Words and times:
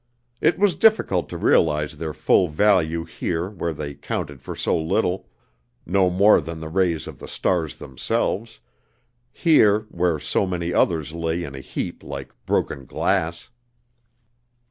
It 0.41 0.57
was 0.57 0.73
difficult 0.73 1.29
to 1.29 1.37
realize 1.37 1.97
their 1.97 2.11
full 2.11 2.47
value 2.47 3.05
here 3.05 3.47
where 3.51 3.71
they 3.71 3.93
counted 3.93 4.41
for 4.41 4.55
so 4.55 4.75
little, 4.75 5.29
no 5.85 6.09
more 6.09 6.41
than 6.41 6.59
the 6.59 6.69
rays 6.69 7.05
of 7.05 7.19
the 7.19 7.27
stars 7.27 7.75
themselves, 7.75 8.61
here 9.31 9.81
where 9.89 10.19
so 10.19 10.47
many 10.47 10.73
others 10.73 11.13
lay 11.13 11.43
in 11.43 11.53
a 11.53 11.59
heap 11.59 12.03
like 12.03 12.31
broken 12.47 12.85
glass. 12.85 13.49